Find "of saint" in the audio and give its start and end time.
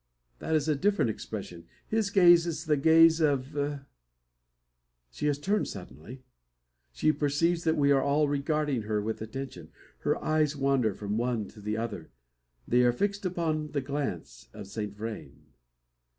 14.53-14.95